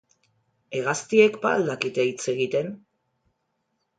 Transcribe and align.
Hegaztiek 0.77 1.35
ba 1.43 1.51
al 1.57 1.67
dakite 1.69 2.07
hitz 2.11 2.25
egiten? 2.35 2.73